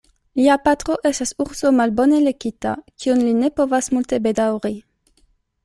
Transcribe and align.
Lia 0.39 0.53
patro 0.67 0.95
estas 1.09 1.33
urso 1.45 1.73
malbone 1.81 2.23
lekita, 2.29 2.73
kiun 3.03 3.23
li 3.29 3.37
ne 3.43 3.53
povas 3.61 3.93
multe 3.99 4.23
bedaŭri. 4.29 4.77